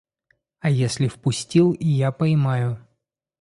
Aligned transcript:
А 0.61 0.71
если 0.71 1.07
впустил, 1.07 1.75
я 1.79 2.11
поймаю. 2.11 2.83